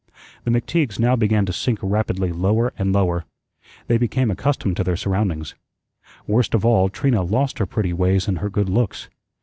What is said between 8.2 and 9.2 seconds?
and her good looks.